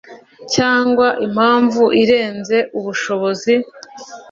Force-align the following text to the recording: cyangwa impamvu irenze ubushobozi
cyangwa 0.53 1.07
impamvu 1.25 1.83
irenze 2.01 2.57
ubushobozi 2.77 3.53